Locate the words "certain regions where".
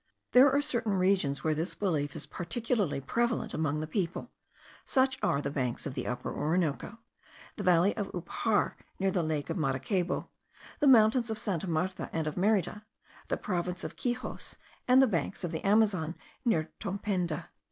0.63-1.53